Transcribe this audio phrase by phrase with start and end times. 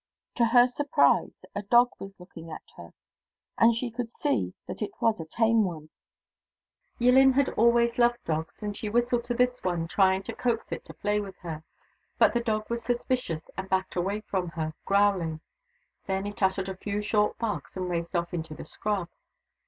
[0.33, 2.91] To her surprise, a dog was looking at her,
[3.55, 5.91] and she could see that it was a tame one.
[6.97, 8.07] Yillin had always i88 THE DAUGHTERS OF WONKAWALA
[8.39, 11.37] loved dogs, and she whistled to this one, trying to coax it to play with
[11.43, 11.63] her.
[12.17, 15.39] But the dog was sus picious, and backed away from her, growling:
[16.07, 19.07] then it uttered a few short barks and raced off into the scrub.